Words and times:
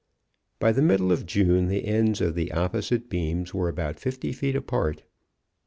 "By 0.57 0.71
the 0.71 0.81
middle 0.81 1.11
of 1.11 1.27
June 1.27 1.67
the 1.67 1.85
ends 1.85 2.21
of 2.21 2.33
the 2.33 2.51
opposite 2.53 3.07
beams 3.07 3.53
were 3.53 3.69
about 3.69 3.99
fifty 3.99 4.33
feet 4.33 4.55
apart. 4.55 5.03